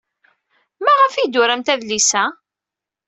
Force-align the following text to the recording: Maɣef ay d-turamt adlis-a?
Maɣef 0.83 1.13
ay 1.15 1.27
d-turamt 1.27 1.71
adlis-a? 1.73 2.23